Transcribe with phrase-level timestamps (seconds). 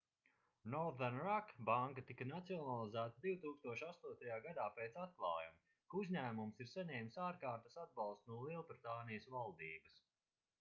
[0.75, 3.21] northern rock banka tika nacionalizēta
[3.65, 4.31] 2008.
[4.47, 10.03] gadā pēc atklājuma ka uzņēmums ir saņēmis ārkārtas atbalstu no lielbritānijas valdības